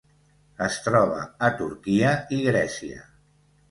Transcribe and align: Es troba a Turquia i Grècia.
Es 0.67 0.77
troba 0.85 1.21
a 1.49 1.53
Turquia 1.61 2.17
i 2.41 2.45
Grècia. 2.51 3.09